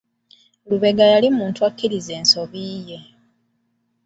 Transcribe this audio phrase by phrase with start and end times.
[0.69, 2.99] Lubega yali muntu akkiriza ensobi ye.